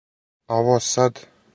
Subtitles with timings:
[0.55, 1.23] А ово сад?